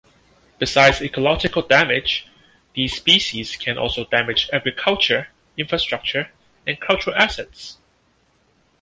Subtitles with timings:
[0.57, 2.27] Besides ecological damage,
[2.73, 5.27] these species can also damage agriculture,
[5.57, 6.31] infrastructure,
[6.65, 7.77] and cultural assets.